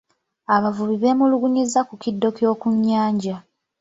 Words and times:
Abavubi 0.55 0.95
beemulugunyizza 1.01 1.79
ku 1.87 1.93
kiddo 2.03 2.27
ky'oku 2.37 2.67
nnyanja. 2.75 3.35